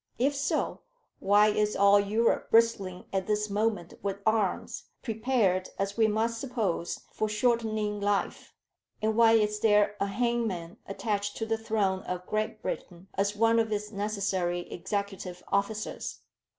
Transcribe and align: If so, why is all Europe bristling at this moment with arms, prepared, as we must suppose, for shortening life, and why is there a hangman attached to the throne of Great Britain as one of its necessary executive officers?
If 0.17 0.33
so, 0.33 0.81
why 1.19 1.49
is 1.49 1.75
all 1.75 1.99
Europe 1.99 2.49
bristling 2.49 3.05
at 3.13 3.27
this 3.27 3.51
moment 3.51 3.93
with 4.01 4.17
arms, 4.25 4.85
prepared, 5.03 5.69
as 5.77 5.95
we 5.95 6.07
must 6.07 6.41
suppose, 6.41 7.01
for 7.13 7.29
shortening 7.29 7.99
life, 8.01 8.51
and 8.99 9.15
why 9.15 9.33
is 9.33 9.59
there 9.59 9.95
a 9.99 10.07
hangman 10.07 10.77
attached 10.87 11.37
to 11.37 11.45
the 11.45 11.55
throne 11.55 12.01
of 12.01 12.25
Great 12.25 12.63
Britain 12.63 13.09
as 13.13 13.35
one 13.35 13.59
of 13.59 13.71
its 13.71 13.91
necessary 13.91 14.61
executive 14.73 15.43
officers? 15.51 16.21